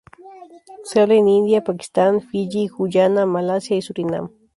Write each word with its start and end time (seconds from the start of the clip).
Se 0.83 0.99
habla 0.99 1.13
en 1.13 1.27
India, 1.27 1.63
Pakistán, 1.63 2.21
Fiyi, 2.21 2.69
Guyana, 2.69 3.27
Malasia 3.27 3.77
y 3.77 3.83
Surinam. 3.83 4.31